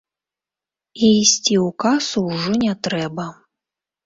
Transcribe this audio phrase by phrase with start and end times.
[1.03, 3.29] І ісці ў касу ўжо не трэба.